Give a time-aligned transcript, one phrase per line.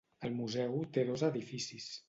[0.29, 1.91] El museu té dos edificis.